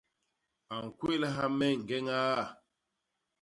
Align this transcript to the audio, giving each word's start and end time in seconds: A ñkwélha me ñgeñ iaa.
A 0.73 0.75
ñkwélha 0.85 1.43
me 1.57 1.65
ñgeñ 1.81 2.07
iaa. 2.13 2.43